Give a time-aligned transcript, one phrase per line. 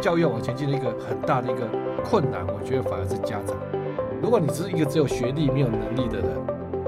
[0.00, 1.68] 教育往前进的一个很大的一个
[2.04, 3.56] 困难，我觉得反而是家长。
[4.22, 6.28] 如果你只是一个只有学历没有能力的人，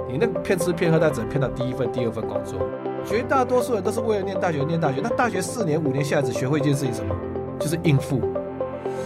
[0.09, 2.59] 你那骗吃骗喝，但只能骗到第一份、第二份工作。
[3.05, 7.15] 绝大多数人都是为了念大学念大学，那大学四年五年下来只学会一件事情，什么？
[7.59, 8.21] 就是应付。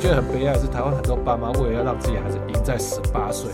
[0.01, 3.51] 觉得很悲哀的是，台湾很多爸妈为了要让自己孩子赢在十，八岁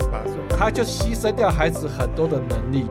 [0.48, 2.86] 他就牺牲掉孩子很多的能力。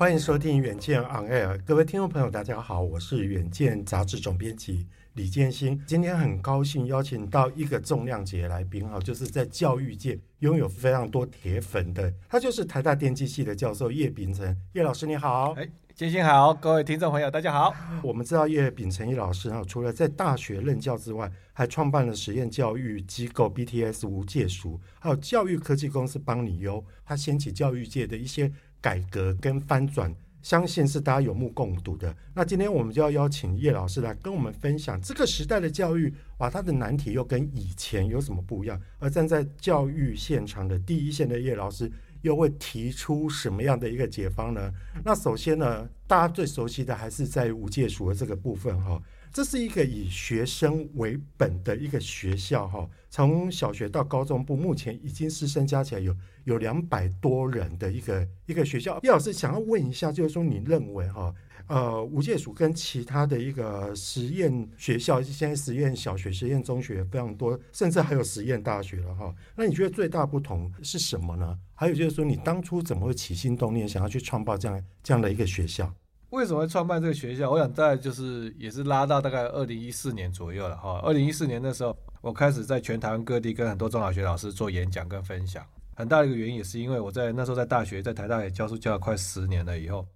[0.00, 4.86] 欢迎收听《远见 On Air》，各位听众朋友，大家好，我是《远见》杂志总编辑。
[5.12, 15.52] 李建新，今天很高兴邀请到一个重量级的来宾哈，就是在教育界拥有非常多铁粉的，他就是台大电机系的教授叶秉成叶老师，你好。
[15.52, 17.74] 哎，建新好，各位听众朋友大家好。
[18.02, 30.14] 我们知道叶秉成叶老师哈，除了在大学任教之外，还创办了实验教育机构 BTS 无界塾，还有教育科技公司帮你优，他掀起教育界的一些改革跟翻转。
[30.42, 32.16] 相信是大家有目共睹的。
[32.34, 38.80] 那今天我们就要邀请叶老师来跟我们分享这个时代的教育，哇，它的难题又跟以前有什么不一样？
[38.98, 41.92] 而站在教育现场的第一线的叶老师，
[42.22, 44.72] 又会提出什么样的一个解方呢？
[45.04, 48.98] 那首先呢，大家最熟悉的还是在无界塾的这个部分哈。
[49.32, 58.98] 这是一个以学生为本的一个学校，哈，从小学到高中部，目前已经师生加起来有有两百多人的一个一个学校。
[59.02, 61.32] 叶老师想要问一下，就是说你认为哈，
[61.68, 69.32] 呃，无界署跟其他的一个实验学校，现在实验小学、实验中学非常多，甚至还有实验大学了哈。
[69.54, 71.56] 那你觉得最大不同是什么呢？
[71.74, 75.94] 还有就是说，你当初怎么会起心动念想要去创办这样这样的一个学校？
[76.30, 77.50] 为什么会创办这个学校？
[77.50, 81.00] 我想在就是也是拉到大概二零一四年左右了哈。
[81.04, 85.66] 二零一四年的时候，我开始在全台湾各地跟很多中小学老师做演讲跟分享。
[85.94, 90.06] 很大的一个原因也是因为我在那时候在大学，在台大也教书教了快十年了以后，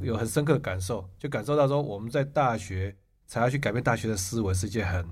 [0.00, 5.06] 有很深刻的感受，就感受到说我们在大学才要去改变大学的思维是一件很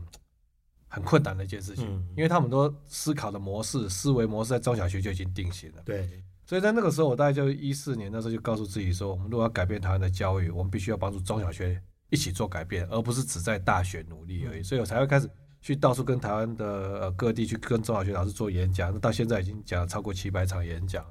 [0.89, 1.85] 很困难的一件事情，
[2.17, 5.83] 因为他们都思考的模式、思维模式在中小学就已经定型了。
[5.85, 6.09] 对。
[6.49, 11.79] 所以在那个时候，我大概就一四年那时候就告诉自己说，我们如果要改变台湾的教育，我们必须要帮助中小学
[12.09, 14.63] 一起做改变，而不是只在大学努力而已。
[14.63, 15.29] 所以我才会开始
[15.61, 16.65] 去到处跟台湾的
[17.03, 21.05] 呃各地去跟中小学老师做演讲，那到现在已经讲了超过七百场演讲。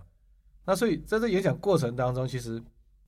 [0.65, 2.59] 那所以在这演讲过程当中，其实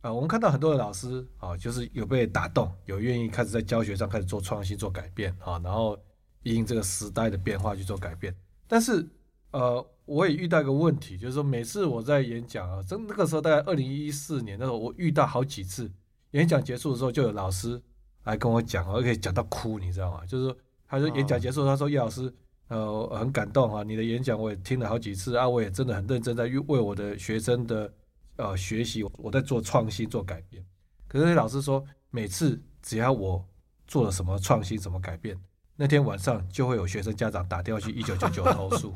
[0.02, 5.98] 啊，我们看到很多的老师啊，就是有被打动，有愿意开始在教学上开始做创新、做改变啊，然后
[6.44, 8.32] 因这个时代的变化去做改变。
[8.68, 9.04] 但是
[9.52, 9.86] 呃。
[10.10, 15.88] 我也遇到一个问题，就是说每次我在演讲啊，真那个时候大概二零一四年的时候，我遇到好几次
[16.32, 17.80] 演讲结束的时候，就有老师
[18.24, 20.26] 来跟我讲，而且讲到哭，你知道吗？
[20.26, 22.34] 就是说，他说演讲结束，他说叶老师，
[22.70, 27.94] 呃，很感动哈，你的演讲我也听了好几次啊，我也真的很认真在为我的学生的
[28.38, 30.66] 呃学习，我在做创新做改变。
[31.08, 33.46] 可是老师说，每次只要我
[33.86, 35.40] 做了什么创新什么改变，
[35.76, 38.92] 那天晚上就会有学生家长打电话去一九九九投诉。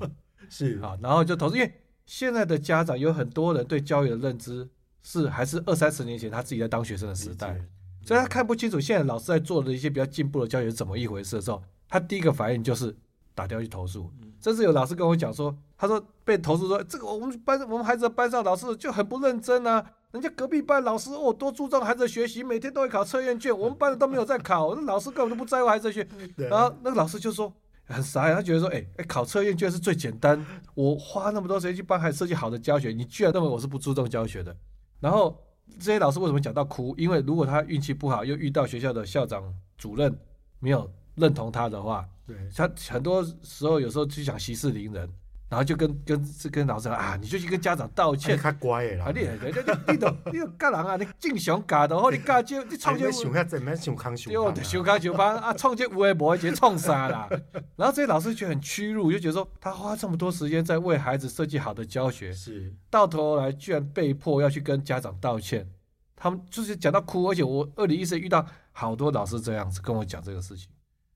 [0.54, 1.74] 是啊，然后就投资，因为
[2.06, 4.70] 现在的家长有很多人对教育的认知
[5.02, 7.60] 是还是二三十年前他自己在当学生的时代，
[8.06, 11.60] 所以他看不清楚现在老师在做的一些比较进步的教育是怎么一回事的时候，
[11.90, 12.96] 他第一个反应就是
[13.34, 14.08] 打电话去投诉。
[14.40, 26.08] 甚至有老师跟我讲说，他说被投诉说这个我们班我们孩子的班上老师就很不认真啊，人家隔壁班老师哦多注重孩子的学习，每天都会考测验卷，我们班的都没有在考，那老师根本就不在乎孩子的学。
[26.36, 27.52] 然后那个老师就说。
[27.86, 34.56] 很傻呀，他觉得说，哎、欸、哎，考测验居然是最简单，我花那么多时间去帮孩子设计好的教学，你居然认为我是不注重教学的？
[35.00, 35.38] 然后
[35.80, 36.96] 这些老师为什么讲到哭？
[36.98, 40.18] 因为如果他运气不好，又遇到学校的校长、主任
[40.60, 45.10] 没有认同他的话，对，他很多时候有时候就想息事宁人。
[45.54, 48.36] 然后就跟跟是跟老师说啊，你就去跟家长道歉。
[48.36, 49.12] 他乖了啦。
[49.14, 50.96] 你你你你都你都干人啊？
[50.96, 53.14] 你正常教的，或你教就你创建。
[53.14, 54.52] 想遐济，免想康想胖。
[54.52, 55.54] 对，想康想胖啊！
[55.54, 57.30] 创建有诶无诶，直接创啥啦？
[57.78, 65.70] 然后这些老师就很屈辱，就觉得说他花这么多时间在为孩子设计好的教学，是到头来居然被迫要去跟家长道歉。
[66.16, 70.68] 他们就是讲到哭，而且我二零一四遇到好多老师这样子跟我讲这个事情，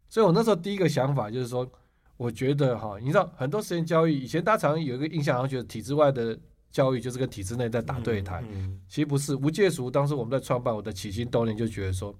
[0.07, 1.67] 所以我那时候第一个想法就是说。
[2.17, 6.37] 我觉得哈，你知道很多实验教育以前大家常有一个印象，好像觉得体制外的
[6.71, 8.43] 教育就是跟体制内在打对台。
[8.87, 9.35] 其实不是。
[9.35, 12.13] 无界塾当时我们在创办，我的起心动念就觉得说，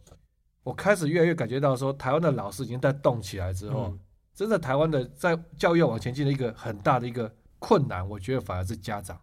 [0.63, 3.99] 我开始越来越感觉到说，台湾的老师已经在动起来之后，嗯、
[4.35, 9.19] 真的台湾的在教育往前进的一个很大的一个困难，我觉得反而是家长。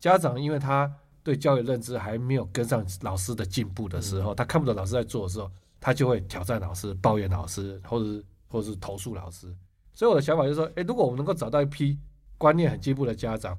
[0.00, 0.90] 家长因为他
[1.22, 5.50] 对教育认知还没有跟上老师的进步的时候，嗯、他看不懂老师在做的时候，
[5.80, 9.54] 他就会挑战老师、抱怨老师，或者是或者是投诉老师。
[9.94, 11.98] 所以我的想法就是说，诶，如果我们能够找到一批
[12.36, 13.56] 观念很进步的家长，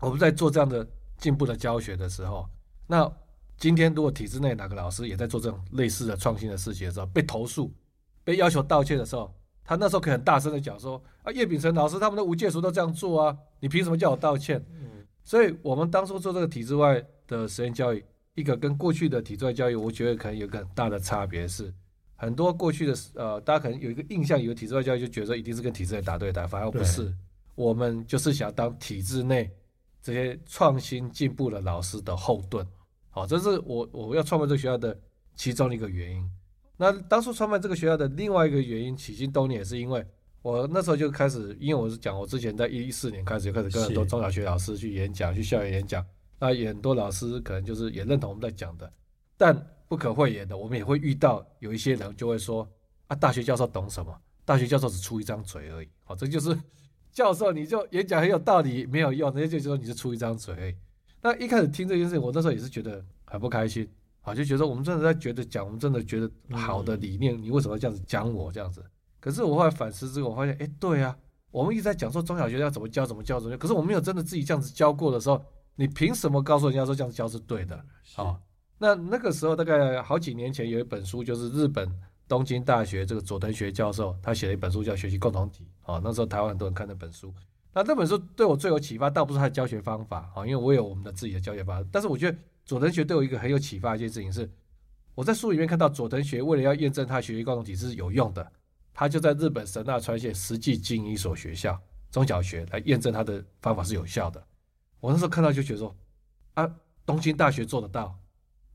[0.00, 0.86] 我们在做这样的
[1.18, 2.48] 进步的教学的时候，
[2.86, 3.10] 那。
[3.60, 7.70] 今天如果体制内哪个老师也在做这种类似的创新的事情的时候，被投诉、
[8.24, 9.30] 被要求道歉的时候，
[9.62, 18.02] 他那时候可以很大声的讲说：“啊，叶秉成老师他们的无界塾都这样做啊，你凭什么叫我道歉？”嗯，所以我们当初做这个体制外的实验教育，
[18.34, 21.70] 一个跟过去的体制外教育，我觉得可能有个很大的差别是，
[22.20, 27.10] 很多过去的呃，大家可能有一个印象，以为体制外教育就觉得一定是跟体制内打对打，反而不是，
[27.54, 29.50] 我们就是想当体制内
[30.02, 32.66] 这些创新进步的老师的后盾。
[33.08, 34.94] 好，这是我我要创办这个学校的
[35.34, 36.30] 其中一个原因。
[36.76, 40.04] 那当初创办这个学校的另外一个原因，起心动念也是因为
[40.42, 46.04] 我那时候就开始，因为我是讲我之前在一四年开始就开始跟很多中小学老师去演讲，去校园演讲。
[46.38, 48.92] 那也很多老师可能就是也认同我们在讲的，
[49.38, 49.54] 但
[49.90, 52.66] 不可讳言的，我们也会遇到有一些人就会说
[53.08, 54.16] 啊，大学教授懂什么？
[54.44, 55.88] 大学教授只出一张嘴而已。
[56.04, 56.56] 好，这就是
[57.10, 60.76] 教授你就演讲很有道理没有用，人家就说你是出一张嘴而已。
[61.20, 63.84] 那一开始听这件事情，我那时候也是觉得很不开心
[64.20, 68.84] 好，就觉得我们真的在觉得讲，我们真的觉得好的理念，你为什么要这样子讲我这样子？
[69.18, 71.18] 可是我后来反思之后，我发现，哎，对啊，
[71.50, 75.44] 我们一直在讲说中小学要怎么教，怎么教，怎么教，可是我没有真的自己这样子教过的时候，
[75.74, 77.76] 你凭什么告诉人家说这样子教是对的？
[78.16, 78.38] 啊，
[78.82, 81.86] 那那个时候大概好几年前有一本书，就是日本
[82.26, 87.30] 东京大学这个佐藤学教授他写了一本书叫《学习共同体》啊，那时候台湾很多人看那本书。
[87.74, 91.88] 那这本书对我最有启发，倒不是他的教学方法啊，因为我有我们的自己的教学方法。
[91.92, 94.50] 但是我觉得佐藤学对我一个很有启发的一件事情是，
[95.14, 98.50] 我在书里面看到佐藤学为了要验证他学习共同体是有用的，
[98.94, 101.78] 他就在日本神奈川县实际经营一所学校
[102.10, 104.42] 中小学来验证他的方法是有效的。
[105.00, 105.94] 我那时候看到就觉得说，
[106.54, 106.68] 啊，
[107.04, 108.18] 东京大学做得到，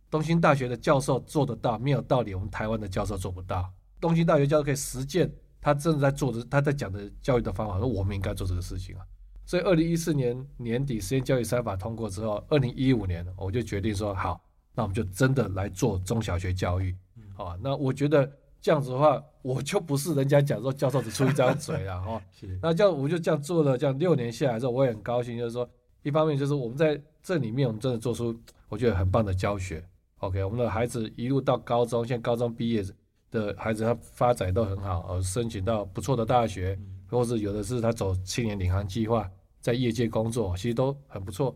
[0.10, 3.70] 东京大学的教授做得到，没有道理我们台湾的教授做不到。
[4.00, 5.32] 东京大学教授可以实践。
[5.62, 9.02] 他正在做的，他在讲的教育的方法，说我们应该做这个事情啊。
[9.48, 14.40] 所以，二零一四年年底实验教育三法通过之后，二零一五年我就决定说，好，
[14.76, 16.96] 那我们就真的来做中小学教育，
[17.34, 17.58] 好啊？
[17.64, 18.32] 那我觉得
[18.62, 22.22] 这样子的话，我就不是人家讲说教授只出一张嘴 了哈。
[22.62, 25.68] 那这样我就这样做了，这样六年下来之后，我也很高兴，就是说，
[26.04, 29.84] 一方面就是我们在这里面，我们真的做出我觉得很棒的教学。
[30.28, 32.84] OK，我们的孩子一路到高中，现在高中毕业。
[33.32, 36.80] 的孩子他发展都很好，而，申请到不错的大学，
[37.10, 39.30] 或是有的是他走青年领航计划，
[39.60, 41.54] 在业界工作，其实都很不错。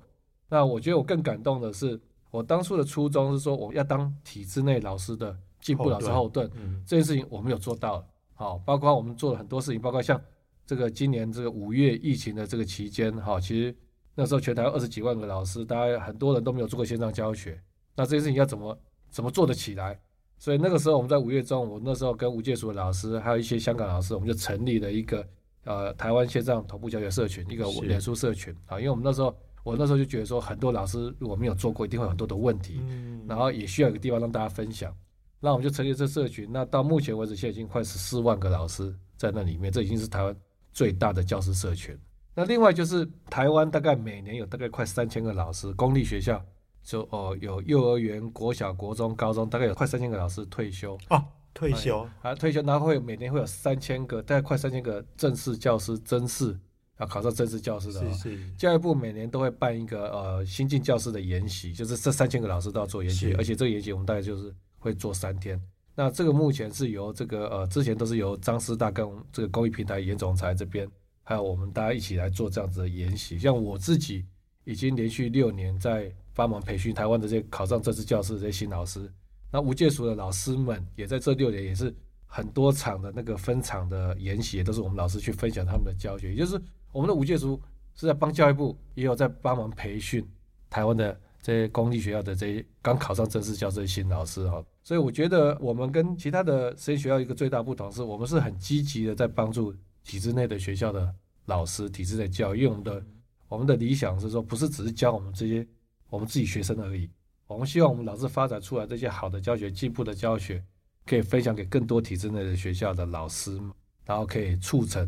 [0.50, 1.98] 那我觉得我更感动的是，
[2.32, 6.52] 我当初的初衷是说，我要当体制内老师的进步老师后盾，
[6.86, 8.06] 这件事情我们有做到。
[8.34, 10.20] 好，包括我们做了很多事情，包括像
[10.66, 13.74] 这个今年这个五月疫情的这个期间，哈，其实
[14.16, 17.62] 那时候全台二十几万个老师，大家很多人都没有做过线上教学，
[18.00, 18.80] 那这件事情要怎么
[19.10, 20.00] 怎么做得起来？
[20.38, 25.28] 所以那个时候，我们在五月中，我那时候跟吴界塾的老师，还有一些香港老师，我们就成立了一个
[25.66, 28.80] 呃台湾线上同步教学社群，一个脸书社群啊。
[28.80, 29.36] 因为我们那时候，
[29.66, 32.82] 我那时候就觉得说，很多老师如果没有做过，一定会有很多的问题，
[33.28, 34.96] 然后也需要一个地方让大家分享。
[35.42, 36.50] 那我们就成立这社群。
[36.50, 40.34] 那到目前为止，现在已经快十四万个老师在那里面，这已经是台湾
[40.72, 41.98] 最大的教师社群。
[42.34, 46.42] 那另外就是台湾大概每年有大概快三千个老师，公立学校。
[46.82, 56.58] 就哦，有幼儿园、国小、国中、高中，大概有快三千个老师退休哦，退休啊，退休，然后会每年会有三千个，大概快三千个正式教师真试，
[56.96, 58.02] 啊考上正式教师的。
[58.14, 58.56] 是是。
[58.56, 65.62] 教育部每年都会办一个呃新进教师的研习，就是这三千个老师都要做研习，而且这个研习我们大概就是会做三天。
[65.94, 70.90] 那这个目前是由这个呃之前都是由张师大跟这个公益平台严总裁这边，
[71.22, 73.38] 还有我们大家一起来做这样子的研习。
[73.38, 74.26] 像我自己
[74.64, 76.12] 已经连续六年在。
[76.40, 79.12] 帮忙培训台湾的这些考上正式教师的这些新老师，
[79.52, 81.94] 那无界塾的老师们也在这六年也是
[82.26, 86.58] 很多场的那个分场的研习，都是我们老师去分享他们的教学，也就是
[86.94, 87.62] 我们的无界塾
[87.94, 90.26] 是在帮教育部，也有在帮忙培训
[90.70, 94.64] 台湾的这些公立学校的这些刚考上正式教师的新老师哈。
[94.82, 101.14] 所以我觉得我们跟其他的实验学校一个最大不同是，我们是很积极的在帮助体制内的学校的
[101.48, 102.60] 老师，体制内教育。
[102.60, 103.06] 因为我们的
[103.50, 105.68] 我们的理想是说，不是只是教我们这些。
[106.10, 107.10] 我们自己学生而已。
[107.48, 110.64] 我们希望我们老师发展出来这些好的教学、进步的教学，
[111.06, 113.60] 可以分享给更多体制内的学校的老师，
[114.06, 115.08] 然后可以促成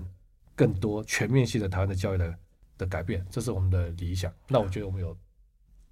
[0.56, 2.36] 更多全面性的台湾的教育的
[2.80, 3.26] 的改变。
[3.30, 4.34] 这是我们的理想。
[4.48, 5.16] 那我觉得我们有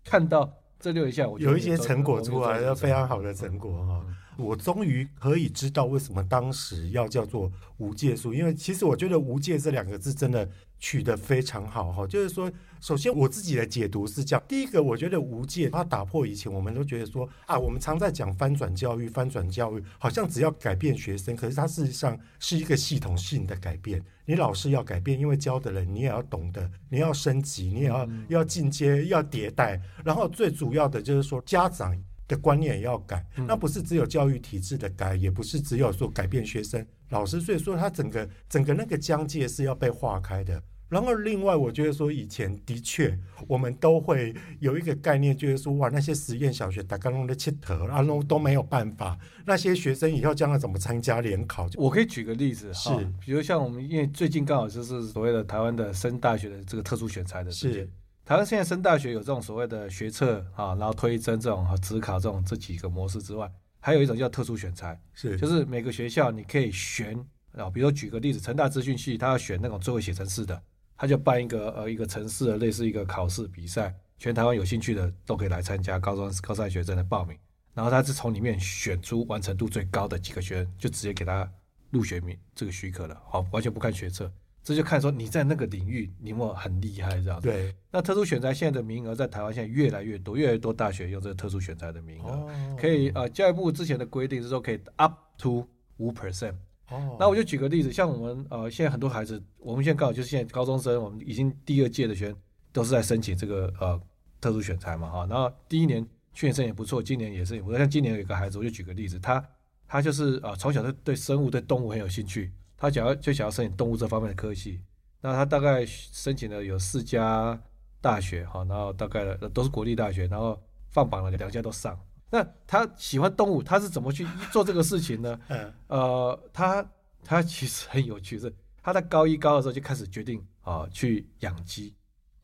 [0.03, 4.05] 看到这六一项，我有一些成果出来，非常好的成果哈。
[4.39, 12.07] 我终于可以知道为什么当时要叫做无界书，因为其实我觉得“无界”这两个字真的取得非常好哈。
[12.07, 24.03] 就是说，首先我自己的解读是这样：第一个，我觉得“无界”它打破以前我们都觉得说啊，我们常在讲翻转教育，翻转教育好像只要改变学生，可是它事实上是一个系统性的改变。
[24.25, 29.81] 你老师要改变，因为教的人你也要懂得，你要升级，你也要要进阶，要迭代。
[30.03, 31.97] 然后最主要的就是说家长。
[32.29, 40.63] 的观念也要改，那不是只有教育体制的改，也不是只有说改变学生、老师，所以说他整个整个那个疆界是要被划开的。
[40.87, 43.15] 然后另外，我觉得说以前的确
[43.47, 51.67] 我们都会有一个概念，就是说哇，那些实验小学打刚刚的切头，然后都没有办法，那些学生以后将来怎么参加联考？
[51.75, 52.89] 我可以举个例子，是，
[53.23, 57.87] 比如像我们因为最近刚好就是所谓的台湾的升大学的这个特殊选材的事件。
[58.29, 65.35] 台湾现在升大学有这种所谓的学测啊，然后推甄这种和指考这种这几个模式之外，还有一种叫特殊选才，是。
[65.35, 67.17] 就是每个学校你可以选
[67.53, 70.61] 啊，比如说举个例子，成大资讯系他要选那种最会写程式的，
[70.95, 77.35] 他就办一个呃一个城市的类似一个考试比赛，全台湾有兴趣的都可以来参加，高中高三学生的报名，
[77.73, 81.51] 然后他是从里面选出完成度最高的几个学生，就直接给他
[81.89, 84.31] 入学名这个许可了，好，完全不看学测。
[84.61, 87.47] 这就看说你在那个领域你有没有很厉害这样子。
[87.47, 87.73] 对。
[87.91, 96.53] 那特殊选材现在的名额在台湾现在越来越多，越来越多大学用这个特殊选材的名额，哦、可以呃教育部之前的规定是说可以 up to 五 percent。
[96.89, 97.17] 哦。
[97.19, 102.35] 那我就举个例子，像我们呃现在很多孩子，我们现在刚好就是现在高中生，我们已经第二届的学生
[102.71, 103.99] 都是在申请这个呃
[104.39, 105.25] 特殊选材嘛哈。
[105.27, 107.59] 然后第一年去年生也不错，今年也是。
[107.63, 109.43] 我像今年有一个孩子，我就举个例子，他
[109.87, 112.51] 他就是呃从小就对生物对动物很有兴趣。
[112.79, 114.79] 他想要就想要申请动物这方面的科系，
[115.19, 117.61] 那他大概申请了有四家
[117.99, 120.57] 大学哈，然后大概都是国立大学，然后
[120.87, 121.99] 放榜了两家都上。
[122.31, 125.37] 那他喜欢动物，他是怎么去做这个事情呢？
[125.49, 126.89] 嗯呃，他
[127.23, 131.93] 他其实很有趣，是他在高一高二的时候就开始决定啊去养鸡，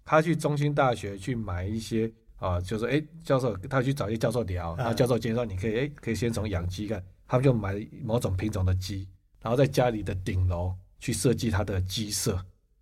[0.04, 9.08] 他去中兴大学去买一些啊，就是哎教授他去找一些教授聊，然后教授介绍你可以哎可以先从养鸡看，他们就买某种品种的鸡。
[9.46, 12.36] 然后在家里的顶楼去设计它的鸡舍，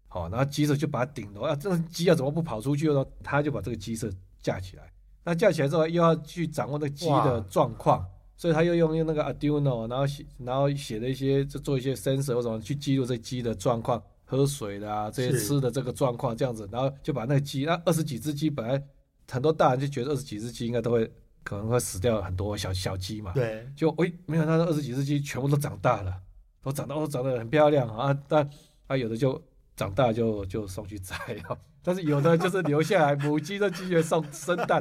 [0.08, 3.06] 好，然后鸡舍就把顶楼啊，这个鸡要怎么不跑出去呢？
[3.22, 4.10] 他就把这个鸡舍
[4.42, 4.90] 架起来。
[5.26, 8.06] 那架起来之后，又要去掌握那个鸡的状况，
[8.38, 18.82] 所以他又用用那个 Arduino，然后写然后写了一些，就做一些 sensor 或什么去记录这鸡的状况，喝水的啊，这些吃的这个状况这样子，然后就把那个鸡，那二十几只鸡本来
[19.30, 21.12] 很多大人就觉得二十几只鸡应该都会
[21.44, 26.18] 可能会死掉很多小小鸡嘛，对，就诶没有，他说二十几只鸡全部都长大了。
[26.64, 28.50] 都长得都长得很漂亮啊，但
[28.88, 29.40] 啊有的就
[29.76, 31.16] 长大就就送去宰
[31.50, 34.80] 了， 但是有的就是留下来母鸡的鸡就送生蛋，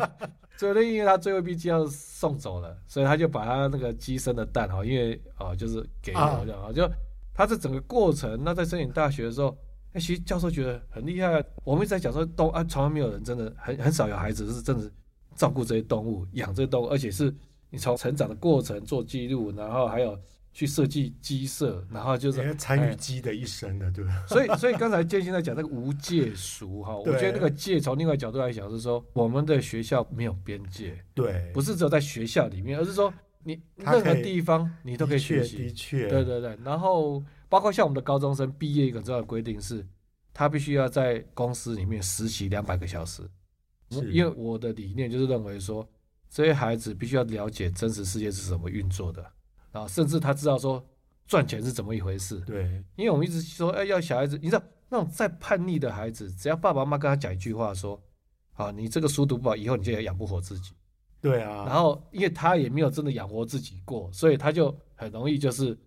[0.57, 6.89] 所以呢，因为他最后一批鸡要送走了，所以他就把他那个鸡生的蛋哈，因为啊就是给了这样啊，就
[7.35, 9.57] 他这整个过程，那在申请大学的时候，
[9.93, 14.89] 哎，其实教授觉得很厉害，我们一直在讲说动啊，从来没有人真的很很少有孩子是真的
[15.35, 17.35] 照顾这些动物，养这些动物，而且是
[17.71, 20.17] 你从成长的过程做记录，然后还有。
[20.53, 24.25] 去设计鸡舍，然后就是参与鸡的一生的，对吧？
[24.29, 36.59] 所以，所以刚才建新在讲那个无界俗哈，我觉得那个界从另外角度来讲是说，我们的学校没有边界，对，不是只有在学校里面，而是说你任何地方你都可以学习，的确，对对对。
[36.63, 39.87] 然后包括像我们的高中生毕业一个重要的规定是，
[40.35, 43.23] 他必须要在公司里面实习两百个小时，
[44.11, 45.89] 因为我的理念就是认为说，
[46.29, 49.25] 这些孩子必须要了解真实世界是怎么运作的。
[49.73, 50.85] 啊，甚至他知道说
[51.27, 52.39] 赚钱是怎么一回事。
[52.41, 58.01] 对，因为我们一直说，哎，要小孩子，你知道那种再叛逆的孩子，只要爸爸妈妈跟他讲一句话，说，
[58.55, 60.73] 啊，你这个书读不好，以后你就也养不活自己。
[61.21, 61.65] 对啊。
[61.67, 65.79] 然后，因为他也没有真的养活自己过，所以他就很容易就是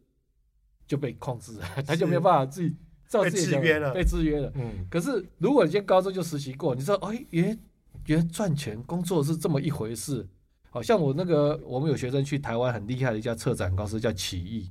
[0.88, 2.76] 就被控制了，他就没有办法自己
[3.08, 4.52] 照自己的被制约了，被制约了。
[4.56, 4.88] 嗯。
[4.90, 7.60] 可是，如果你今天高中就实习过，你知道，哎，原
[8.08, 10.28] 原来赚钱工作是这么一回事。
[10.76, 14.70] 好像我那个，我们有学生去台湾很厉害的一家策展公司叫启艺，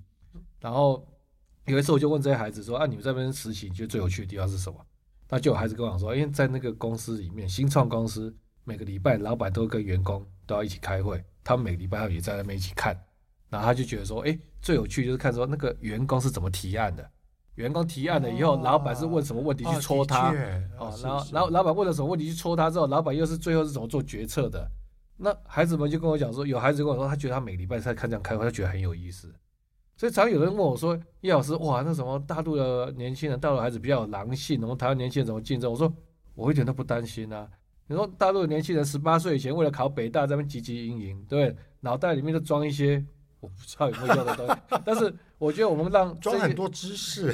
[0.60, 1.02] 然后
[1.64, 4.78] 有一次我就问这些孩子说：“啊，你们在那边实习，你觉得最有趣的地方是什么？”
[5.30, 12.94] 那就有孩子跟我讲说：“因为在那个公司里面，新创公司每个礼拜老板都跟员工都要一起开会，他们每个礼拜也在那边一起看，
[13.48, 17.10] 然后他就觉得说：哎，最有趣就是看说那个员工是怎么提案的，
[17.54, 20.34] 员工提案了以后，老板是问什么问题去戳他，
[20.78, 24.70] 哦，然后然后老板问了什么问题去戳他之后，老板又是最后是怎么做决策的。”
[25.16, 29.32] 那孩子们就跟我讲说，有孩子跟我说，他觉得他每个礼拜在看这样开会，他觉得很有意思。
[29.96, 35.92] 所以常有人问我说：“叶老师，哇，那什么大陆的年轻人，大陆孩子比较有狼性，然后台湾年轻人怎么竞争？”我说
[36.34, 37.48] ：“我一点都不担心啊。
[37.86, 43.04] 你说大陆的年轻人十八岁以前为了考北大，在那边汲汲营营，对，脑袋里面都装一些
[43.38, 44.54] 我不知道有没有用的东西。
[44.84, 47.28] 但是我觉得我们让装很多知识，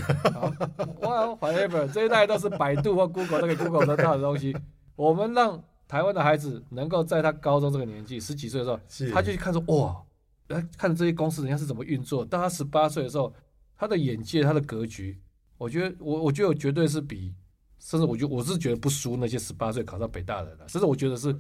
[1.01, 4.55] 哇，whatever，这一代都是百度或 Google 都可以 Google 得到的东西。
[4.97, 10.01] 我们让台湾的孩子能够在他高中这个年纪，十几岁的时候，他就去看说哇，
[10.47, 12.25] 来看这些公司人家是怎么运作。
[12.25, 13.35] 当他十八岁的时候，
[13.77, 15.19] 他的眼界、他的格局，
[15.59, 17.35] 我觉得我我觉得我绝对是比。
[17.81, 21.33] 甚至我觉得我是觉得不输那些十八岁考上北大的人，甚至我觉得是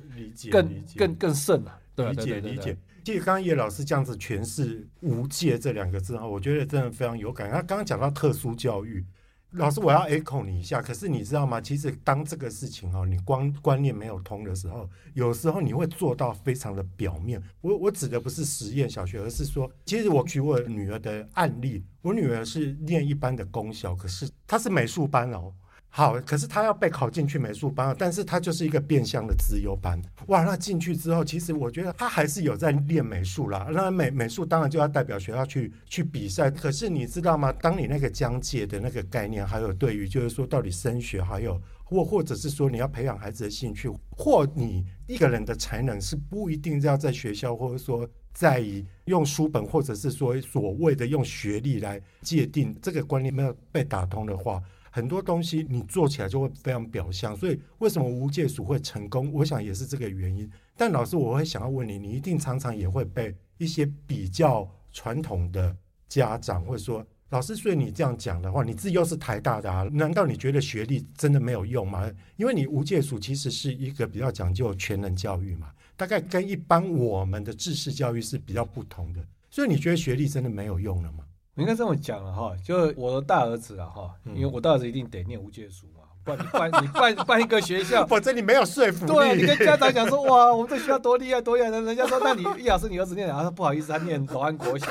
[0.50, 1.78] 更理解更更胜啊！
[1.94, 2.74] 对，理解理解。
[3.04, 7.50] 其实刚刚叶老师这样子诠释“无界”这两个字啊，我觉得真的非常有感。
[7.50, 9.04] 他刚刚讲到特殊教育，
[9.52, 10.80] 老师我要 echo 你一下。
[10.80, 11.60] 可是你知道吗？
[11.60, 17.42] 其实当这个事情哦，你光观念没有通的时候，有时候你会做到非常的表面。
[17.60, 25.52] 我我指的不是实验小学，而是说，其实我举我女儿的案例，我女儿是念一般的公校，可是她是美术班哦。
[25.92, 30.00] 好，可是他要被考进去美术班，但是他就是一个变相的资优班。
[30.28, 33.66] 哇，那进去之后，其实我觉得他还是有在练美术啦。
[33.72, 36.48] 那美美术当然就要代表学校去去比赛。
[36.48, 37.52] 可是你知道吗？
[37.52, 48.64] 当你那个疆界的那个概念，还有对于就是说到底升学，还有或或者是说你要培养孩子的兴趣，或你一个人的才能是不一定要在学校，或者说在
[49.06, 54.62] 用书本，或者是说所谓的用学历来界定这个观念没有被打通的话。
[54.90, 59.32] 很多东西你做起来就会非常表象，所以为什么无界塾会成功？
[59.32, 60.50] 我想也是这个原因。
[60.76, 65.76] 但老师，我会想要问你，你一定常常也会被一些比较传统的
[66.08, 72.10] 家长，或者说老师，所以你这样讲的话，你自己又是台大的啊，难道你觉得学历真的没有用吗？
[72.36, 81.24] 因为你无界数其实是一个比较讲究全人教育嘛，大概跟一般我们的制式教育是比较不同的，所以你觉得学历真的没有用了吗？
[81.60, 89.12] 应该这么讲了哈，就我的大儿子啊哈，因为我大儿子一定得念无界书嘛，不然你办你办办一个学校， 否则你没有说服力。
[89.12, 93.34] 对，你跟家长讲说哇，我们这学校多厉害多厉害，人家说那你叶老师你儿子念哪？
[93.34, 94.86] 他说不好意思，他念罗安国小。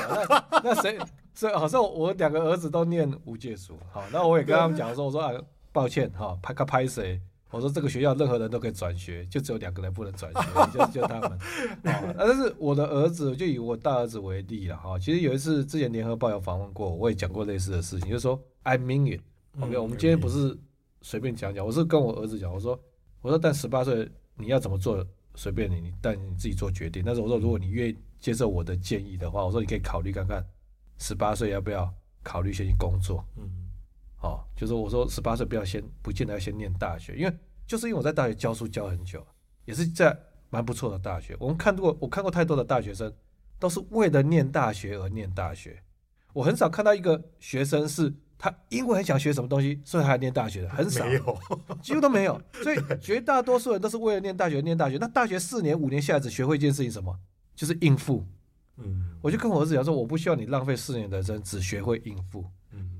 [0.52, 0.98] 那 那谁？
[1.34, 3.78] 所以好像我两个儿子都念无界书。
[3.92, 5.32] 好，那我也跟他们讲说，我说啊，
[5.72, 7.20] 抱歉哈，拍个拍谁？
[7.50, 10.40] 我说这个学校任何人都可以转学，就只有两个人不能转学，
[10.72, 11.30] 就就他们。
[11.92, 14.96] 啊，但是我的儿子，就以我大儿子为例了哈。
[14.98, 19.20] 其实有一次之前联合报有访问过，我也讲过类似的事情，就是说 I mean it。
[19.58, 20.56] OK，我们今天不是
[21.02, 22.78] 随便讲讲，我是跟我儿子讲，我说
[23.20, 27.02] 我说但十八岁你要怎么做随便你，你但你自己做决定。
[27.04, 30.40] 但是我说如果你愿意接受我的建议的话，我说你可以考虑看看，
[30.98, 33.24] 十八岁要不要考虑先去工作。
[33.36, 33.50] 嗯。
[34.20, 37.34] 哦，就是我说十八岁不要先，不见得要先念大学，因为
[37.66, 39.26] 就是因为我在大学教书教很久，
[39.64, 40.16] 也是在
[40.50, 41.36] 蛮不错的大学。
[41.40, 43.12] 我们看过，我看过太多的大学生，
[43.58, 45.82] 都是为了念大学而念大学。
[46.32, 51.38] 我很少看到一个学生是他因为很想学什么东西，所以他念大学的，很少，没有，
[51.82, 52.40] 几乎都没有。
[52.62, 54.96] 所以绝大多数人都是为了念大学念大学。
[54.98, 57.18] 那大学四年五年下来只学会一件事情，什么？
[57.56, 58.24] 就是应付。
[58.76, 62.44] 嗯，我就跟我儿子讲说，我不需要你浪费四年的人生只学会应付。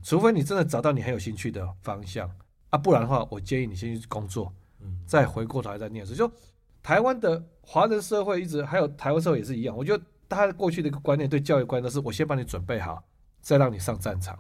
[0.03, 2.31] 除非你真的找到你很有兴趣的方向
[2.71, 4.53] 啊，不然的话，我建议你先去工作，
[5.07, 6.15] 再回过头来再念书。
[6.15, 6.31] 就
[6.83, 13.03] 台湾的华人社会一直还有台湾社会也是一样，我觉得大家过去的一个观念，对教育观念都是我先帮你准备好，
[13.41, 14.39] 再让你上战场。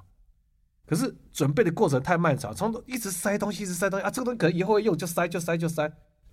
[0.86, 5.82] 可是准备的过程太漫长，从一直塞东西，一直塞东西啊，这个东西可能以后会用，就塞就塞就塞。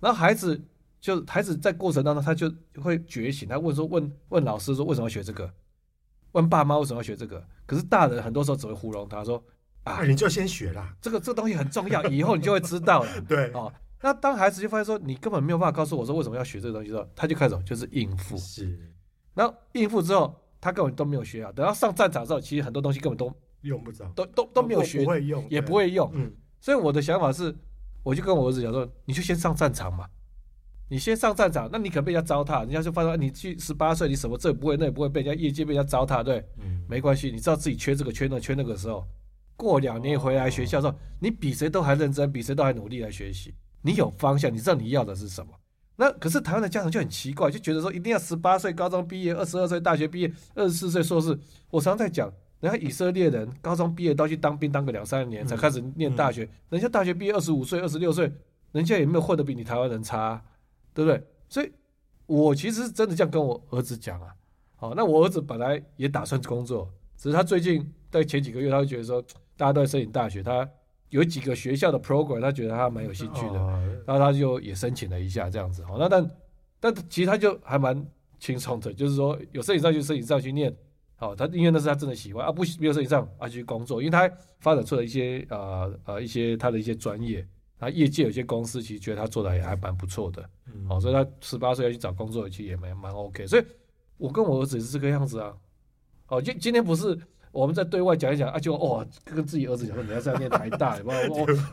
[0.00, 0.60] 然后孩子
[1.00, 5.52] 就孩子在过程当中，他就会觉醒，他问说问问老师说为什么要学这个？
[6.32, 7.42] 问爸妈为什么要学这个？
[7.66, 9.42] 可是大人很多时候只会糊弄他说
[9.84, 13.20] ：“啊，你就先学啦，这个这个东西很重要， 以后你就会知道了。
[13.28, 18.36] ”对哦，那当孩子就发现说你根本没有办法告诉我说为什么要学这个东西的时候，他就开始就是应付。
[18.36, 18.78] 是，
[19.34, 21.52] 然后应付之后，他根本都没有学啊。
[21.52, 26.10] 等到上战场之后，其实很多东西根本都用不着，都都都没有学，不会用，也不会用。
[26.14, 27.54] 嗯，所以我的想法是，
[28.02, 30.06] 我就跟我儿子讲说，你就先上战场嘛。
[30.88, 39.06] 你先上战场，那你可能被人家糟蹋，人家就发现你去十八岁，你什么这也不会，那也不会，被人家业界被人家糟蹋，对，嗯，没关系，你知道自己缺这个缺那个缺那个时候，
[39.54, 45.52] 过两年回来学校的时候，你比谁都还认真，比谁都还努力来学习，你有方向，你知道你要的是什么。
[45.96, 51.36] 那可是台湾的家长就很奇怪，就觉得说一定要十八岁高中毕业，二十二岁大学毕业，二十四岁硕士。
[51.70, 58.32] 我常常在讲，人家以色列人高中毕业都去当兵，当个两三年才开始念大学，人家大学毕业二十五岁、二十六岁，
[58.72, 60.40] 人家也没有混得比你台湾人差。
[60.98, 61.22] 对不对？
[61.48, 61.70] 所以，
[62.26, 64.34] 我其实是真的这样跟我儿子讲啊。
[64.74, 69.22] 好，那我儿子本来也打算工作，只是他最近在前几个月，他会觉得说，
[69.56, 70.68] 大家都在申请大学，他
[71.10, 73.54] 有几个学校的 program，他觉得他蛮有兴趣的，
[74.04, 75.84] 然后他就也申请了一下这样子。
[75.84, 76.30] 好，那但
[76.80, 78.04] 但其实他就还蛮
[78.40, 80.76] 轻松的，就是说有申请上去，申请上去念。
[81.14, 87.46] 好，他因为那是他真的喜欢啊，不没有申请上啊去工作，因为他发展出了一些呃呃一些他的一些专业。
[87.78, 93.46] 他业界有些公司其实觉得他做的也还蛮不错的，嗯，好，所以他十八岁要去找工作，其实也蛮蛮 OK。
[93.46, 93.64] 所以，
[94.16, 95.54] 我跟我儿子也是这个样子啊。
[96.28, 97.18] 哦，今今天不是
[97.52, 101.14] 我们在对外讲一讲啊，就哦跟自己儿子讲说你要是要念台大，我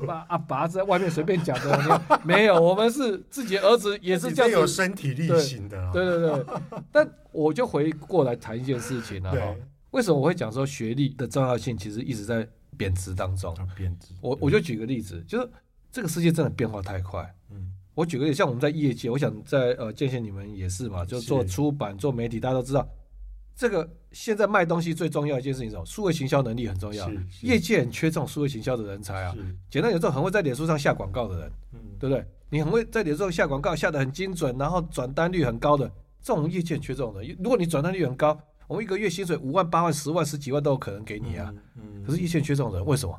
[0.06, 6.46] 我阿爸在外面随便讲的，没有，我们是自己儿子也是这样有身体力行的，对对对。
[6.92, 9.56] 但我就回过来谈一件事情了哈，
[9.92, 13.54] 为什么我会讲说学历的重要性其实一直在贬值当中？
[13.76, 14.14] 贬值。
[14.22, 15.50] 我我就举个例子，就是
[15.96, 17.34] 这个世界真的变化太快。
[17.52, 17.72] 嗯。
[17.94, 22.86] 我举个例，像我们在业界，我想在呃见见你们也是嘛，就做出版、做媒体，大家都知道。
[23.56, 25.86] 这个现在卖东西最重要一件事情是什么？
[25.86, 27.10] 数位行销能力很重要，
[27.44, 29.34] 业界很缺这种数位行销的人才啊。
[29.70, 32.26] 简单有时候很会在脸书上下广告的人，嗯、对不对？
[32.50, 35.90] 你很会在脸书上下广告，下的很精准，然后转单率很高的，
[36.22, 37.34] 这种业界缺这种人。
[37.42, 41.54] 如果你转单率很高，我们一个月薪水五万、八万、十万、十几万都有可能给你啊。
[41.78, 43.18] 嗯嗯、可是业界缺这种人，为什么？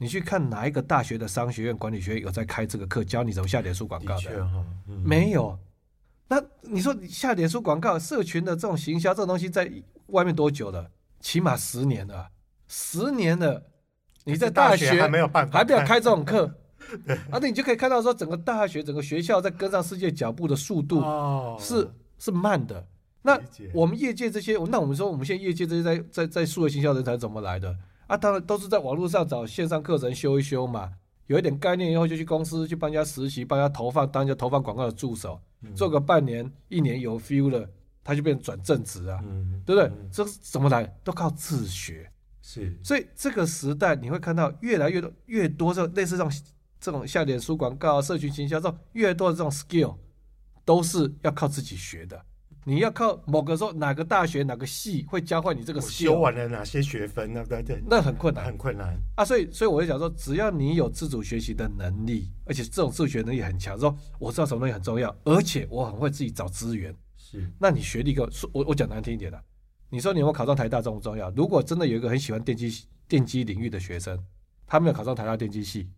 [0.00, 4.30] 嗯、你去看哪一个大学的商学院管理学院有在开这个课，教你怎么下脸书广告的？
[4.88, 5.56] 嗯、没有。
[6.26, 9.70] 那你说你下脸书广告、社群的这种行销这种东西，在
[10.06, 10.90] 外面多久了？
[11.20, 12.28] 起码十年了，
[12.66, 13.62] 十年了。
[14.24, 16.44] 你在大学还没有办法，还没有开这种课，
[17.30, 21.02] 啊，那你就可以看到说，整个大学、整个学校在跟上世界脚步的速度
[21.58, 22.86] 是是慢的。
[23.22, 23.38] 那
[23.74, 27.74] 我们业界这些，那我们说我们现在业界这些在在在数位行销人才怎么来的？
[28.10, 30.90] 啊，当然都是在网络上找线上课程修一修嘛，
[31.28, 35.40] 有一点概念以后就去公司去帮人家实习，帮人家投放，当人家投放广告的助手。
[35.76, 37.70] 做个半年、一年有 feel 了，
[38.02, 39.88] 他就变成转正职啊，嗯、对不对？
[39.90, 40.82] 嗯、这是怎么来？
[41.04, 42.10] 都靠自学。
[42.42, 46.32] 是，所以这个时代你会看到越来越多、越多这类似这种
[46.80, 49.94] 这种像脸书广告、社群营销这种越多的这种 skill，
[50.64, 52.20] 都是要靠自己学的。
[52.64, 57.44] 你要靠某个说哪个大学哪个系会教会你这个修完了哪些学分呢？
[57.48, 59.24] 对对，那很困难，很困难啊！
[59.24, 67.50] 所以，所以我就讲说，只要你有自主学习的能力，而且这种自学能力很强，说我知道什么东西很重要，而且我很会自己找资源，是。
[67.58, 69.42] 那你学历个，我我讲难听一点的，
[69.88, 71.30] 你说你有没有考上台大重不重要？
[71.30, 74.22] 如果真的有一个很喜欢电机电机领域的学生，
[74.66, 75.88] 他没有考上台大电机系，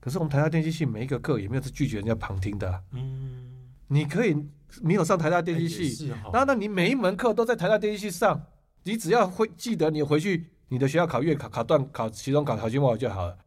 [0.00, 3.55] 可是我们台大电机系每一个课也没有是拒绝人家旁听的，嗯，
[3.88, 4.46] 你可以。
[4.82, 8.44] 没有上台大电机系，然后那你每一门课都在台大电机系上，
[8.82, 13.38] 你只要会记得你回去你的学校考月考考段考期中考考期末考就好了。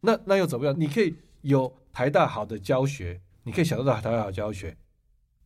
[0.00, 0.74] 那那又怎么样？
[0.78, 4.74] 你可以有台大好的教学，你可以享受到台大好教学。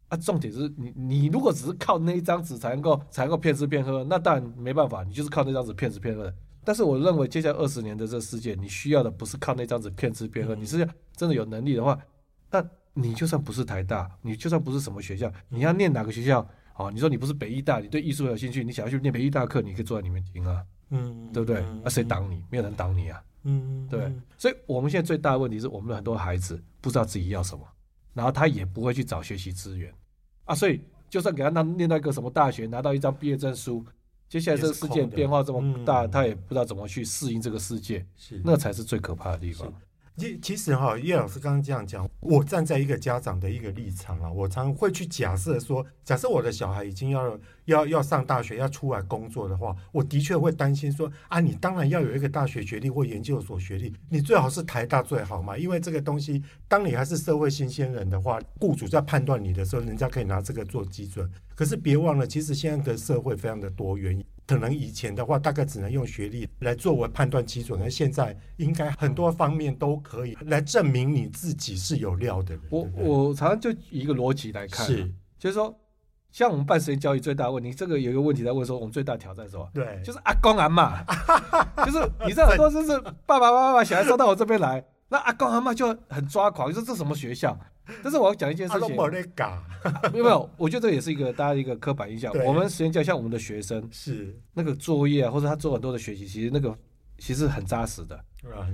[0.08, 6.32] 啊，重点是你你如果只是靠那一张纸才能够才能够骗吃骗喝，那当然没办法，你就是靠那张纸骗吃骗喝。
[6.62, 11.98] 但是我认为接下来二十年的这个世界，你需要的不是靠那张纸骗吃骗喝，你是真的有能力的话，
[12.48, 12.70] 但。
[12.94, 16.48] 你就算不是台大，你就算不是什么学校，你要念哪个学校？
[16.76, 21.64] 哦，你说你不是北医大，你对艺术有兴趣，你想要去念北医大课，你可以坐在里面听啊，嗯，对不对？
[21.84, 22.42] 那谁挡你？
[22.50, 24.12] 没有人挡你啊，嗯，对。
[24.36, 27.64] 所以我们现在最大的问题是我们的很多孩子不知道自己要什么，
[28.12, 29.92] 然后他也不会去找学习资源
[30.46, 33.84] 啊，所以就算给他那念到一个什么大学，拿到一张毕业证书，
[34.28, 39.72] 接下来这个世界变化这么大，他也不知道怎么去适应这个世界，是，那才是最可怕的地方。
[40.16, 61.30] 其其实哈，叶老师刚刚这样讲，我站在一个家长的一个立场啊，我常会去假设说，假设我的小孩已经要要要上大学，要出来工作的话，我的确会担心说，啊，你当然要有一个大学学历或研究所学历，你最好是台大最好嘛，因为这个东西，当你还是社会新鲜人的话，雇主在判断你的时候，人家可以拿这个做基准。
[61.54, 64.22] 可是别忘了，其实现在的社会非常的多元。
[64.46, 72.62] 可能以前的话，大概只能用学历来作为判断基准，而现在应该很多方面都可以来证明你自己是有料的人。
[72.68, 75.74] 我我常常就以一个逻辑来看，是就是说，
[76.34, 79.70] 像我们办实验教育最大的问题，这个有一个问题在问说，我们最大挑战是什么？
[79.72, 81.00] 对，就是阿公阿妈，
[81.86, 87.56] 就是你知道很多就是爸爸妈妈把小孩送到我这边来，那阿公阿妈就很抓狂，就说这什么学校？
[88.02, 88.96] 但是我要讲一件事情，
[90.12, 92.32] 没有没有，我觉得这也是一个大家一个刻板印象。
[92.44, 96.76] 我们实验教育像我们的学生是那个作业啊，或者他做很多的学习，其实那个
[97.16, 98.18] 其实很扎实的，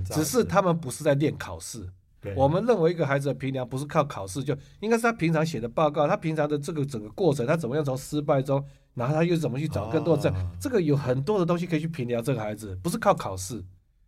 [0.05, 1.87] 只是他们不是在练考试。
[2.35, 13.63] 我们认为一个孩子的评量不是靠考试，就应该是他平常写的报告，他平常的这个整个过程，他怎么样从失败中，然后他又怎么去找更多的证，这个有很多的东西可以去评量这个孩子，不是靠考试。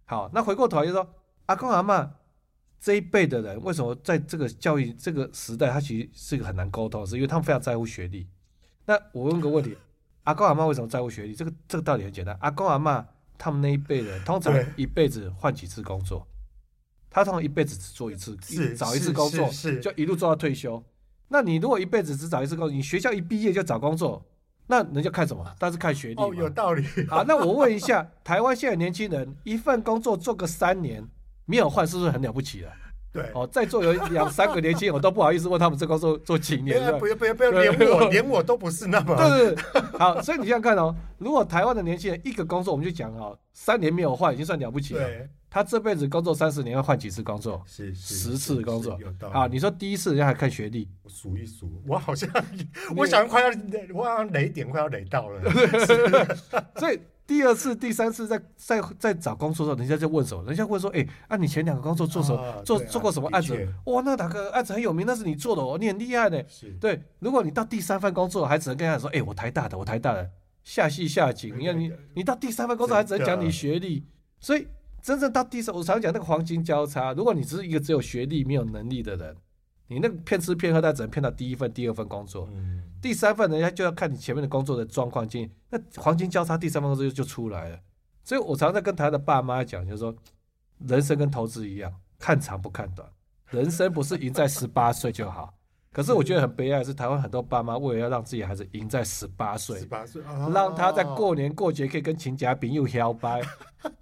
[0.06, 1.08] 好，那回过头来就说
[1.46, 2.10] 阿公阿嬷。
[2.86, 8.28] 这一辈的人为什么在这个教育这个时代，他其实是一个很难沟通，是因为他们非常在乎学历。
[8.86, 9.74] 那我问个问题，
[10.24, 11.34] 阿公阿嬷为什么在乎学历？
[11.34, 13.02] 这个这个道理很简单，阿公阿嬷
[13.38, 16.28] 他们那一辈人通常一辈子换几次工作，
[17.14, 18.36] 他通常一辈子只做一次，
[18.76, 19.48] 找一次工作，
[19.80, 20.84] 就一路做到退休。
[21.30, 24.26] 那你如果一辈子只找一次工作，你学校一毕业就找工作，
[24.68, 25.46] 那人家看什么？
[25.60, 26.16] 但是看学历。
[26.16, 26.84] 哦，有道理。
[27.08, 31.08] 好，那我问一下，台湾现在年轻人一份工作做个三年。
[31.46, 32.72] 没有换是不是很了不起了？
[33.14, 36.98] 对，哦，在座有两三个年轻人，我都不好意思问他们这工作做几年 了。
[36.98, 39.16] 不要不要不要，连我 连我都不是那么。
[39.16, 45.04] 对 对对，好，所以你想想看哦，如果台湾的年轻人一个工作，我们就讲哦，三年没有换，已经算了不起了。
[45.04, 47.62] 对，他这辈子工作三十年，要换几次工作？
[47.68, 48.98] 是十次工作。
[49.00, 49.34] 有道理。
[49.36, 52.28] 好，你说第一次人家还看学历，我数一数，我好像
[52.98, 53.50] 我想快要，
[53.94, 55.40] 我好像雷点快要雷到了。
[56.78, 57.00] 所以。
[57.26, 60.44] 第二次、第三次在在在找工作的时候，人家就问什么？
[60.46, 62.42] 人家问说：“哎、欸，啊，你前两个工作做什么？
[62.42, 63.68] 啊、做、啊、做过什么案子？
[63.86, 65.06] 哇，那哪个案子很有名？
[65.08, 66.42] 那是你做的哦，你很厉害呢。”
[66.82, 67.02] 对。
[67.20, 70.30] 如果你到第三份工作，还只能跟人家说：“哎、欸，我台大的，我台大的。”
[70.64, 74.06] 下戏下井，你看你你到第三份工作还只能讲你学历，
[74.40, 74.66] 所以
[75.02, 77.12] 真正到第三，我常讲那个黄金交叉。
[77.12, 79.36] 如果你只是一个只有学历没有能力的人，
[79.88, 82.48] 你那个骗吃骗喝，他只能骗到第一份、第二份工作。
[82.52, 82.84] 嗯。
[83.02, 87.80] 第三份人家就要看你前面的工作的状况经验，那黄金交叉第三份工作就就出来了。
[88.24, 90.16] 所以我常常在跟他的爸妈讲，就是说，
[90.88, 93.08] 人生跟投资一样，看长不看短。
[93.50, 95.54] 人生不是赢在十八岁就好。
[95.92, 103.42] 可是我觉得很悲哀的是，台湾很多爸妈为了要让自己孩子赢在十八岁，十八岁，让他在过年过节可以跟亲家朋友摇掰，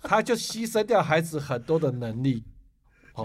[0.02, 2.46] 他就牺牲掉孩子很多的能力。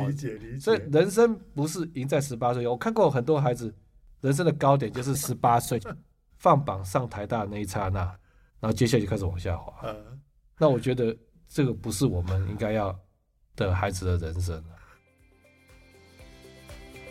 [0.06, 0.58] 理解理解。
[0.60, 2.66] 所以人生不是赢在十八岁。
[2.66, 3.74] 我看过很多孩子。
[4.22, 5.80] 人生的高点就是十八岁
[6.38, 8.00] 放榜上台大的那一刹那，
[8.58, 9.94] 然后接下来就开始往下滑。
[10.58, 12.98] 那我觉得这个不是我们应该要
[13.54, 14.60] 的孩子的人生。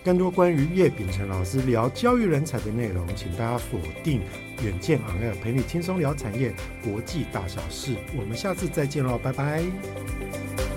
[0.04, 4.24] 更多关于叶秉成老师聊教育人才的内容，请大家锁定
[4.64, 7.96] 远见 on air，陪你轻松聊产业国际大小事。
[8.18, 10.75] 我们下次再见喽，拜拜。